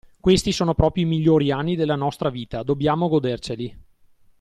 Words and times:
Questi 0.19 0.51
sono 0.51 0.73
proprio 0.73 1.05
i 1.05 1.07
migliori 1.07 1.51
anni 1.51 1.75
della 1.75 1.93
nostra 1.95 2.31
vita, 2.31 2.63
dobbiamo 2.63 3.07
goderceli! 3.07 3.79